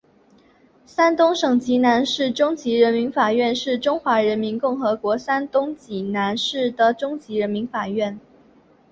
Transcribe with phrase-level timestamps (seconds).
[0.87, 8.19] 山东省济南市中级人民法院是中华人民共和国山东省济南市的中级人民法院。